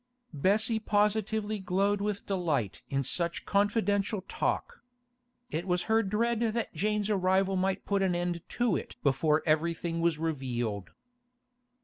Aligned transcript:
Bessie 0.33 0.79
positively 0.79 1.59
glowed 1.59 2.01
with 2.01 2.25
delight 2.25 2.81
in 2.89 3.03
such 3.03 3.45
confidential 3.45 4.23
talk. 4.27 4.81
It 5.51 5.67
was 5.67 5.83
her 5.83 6.01
dread 6.01 6.39
that 6.39 6.73
Jane's 6.73 7.11
arrival 7.11 7.55
might 7.55 7.85
put 7.85 8.01
an 8.01 8.15
end 8.15 8.41
to 8.57 8.75
it 8.75 8.95
before 9.03 9.43
everything 9.45 10.01
was 10.01 10.17
revealed. 10.17 10.89